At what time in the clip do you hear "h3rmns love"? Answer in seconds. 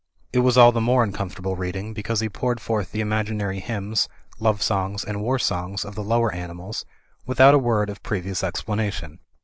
3.61-4.63